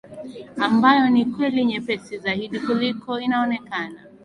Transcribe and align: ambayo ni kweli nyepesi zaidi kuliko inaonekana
ambayo 0.57 1.09
ni 1.09 1.25
kweli 1.25 1.65
nyepesi 1.65 2.17
zaidi 2.17 2.59
kuliko 2.59 3.19
inaonekana 3.19 3.99